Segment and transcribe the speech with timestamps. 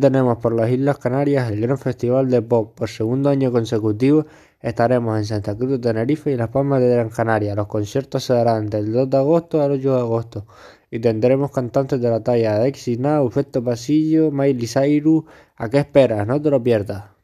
[0.00, 2.74] Tenemos por las Islas Canarias el gran festival de pop.
[2.76, 4.26] Por segundo año consecutivo
[4.60, 7.54] estaremos en Santa Cruz de Tenerife y Las Palmas de Gran Canaria.
[7.54, 10.46] Los conciertos se darán del 2 de agosto al 8 de agosto
[10.90, 15.24] y tendremos cantantes de la talla de Now, Efecto Pasillo, Miley Cyrus.
[15.56, 16.26] ¿A qué esperas?
[16.26, 17.17] No te lo pierdas.